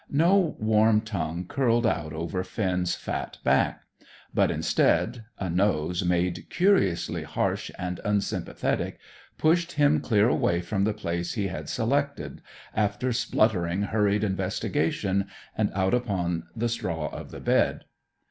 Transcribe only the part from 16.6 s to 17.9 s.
straw of the bed.